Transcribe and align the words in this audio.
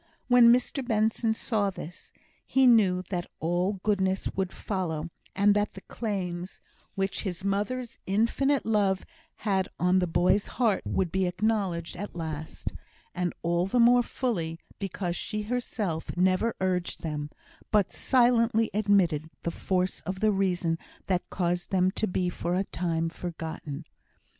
When 0.29 0.51
Mr 0.51 0.83
Benson 0.83 1.35
saw 1.35 1.69
this, 1.69 2.11
he 2.47 2.65
knew 2.65 3.03
that 3.11 3.27
all 3.39 3.73
goodness 3.83 4.27
would 4.35 4.51
follow, 4.51 5.11
and 5.35 5.53
that 5.55 5.73
the 5.73 5.81
claims 5.81 6.59
which 6.95 7.21
his 7.21 7.43
mother's 7.45 7.99
infinite 8.07 8.65
love 8.65 9.05
had 9.35 9.67
on 9.79 9.99
the 9.99 10.07
boy's 10.07 10.47
heart 10.57 10.81
would 10.87 11.11
be 11.11 11.27
acknowledged 11.27 11.95
at 11.95 12.15
last, 12.15 12.69
and 13.13 13.31
all 13.43 13.67
the 13.67 13.79
more 13.79 14.01
fully 14.01 14.57
because 14.79 15.15
she 15.15 15.43
herself 15.43 16.17
never 16.17 16.55
urged 16.59 17.03
them, 17.03 17.29
but 17.69 17.91
silently 17.93 18.71
admitted 18.73 19.29
the 19.43 19.51
force 19.51 19.99
of 20.01 20.19
the 20.19 20.31
reason 20.31 20.79
that 21.05 21.29
caused 21.29 21.69
them 21.69 21.91
to 21.91 22.07
be 22.07 22.27
for 22.27 22.55
a 22.55 22.63
time 22.63 23.07
forgotten. 23.07 23.85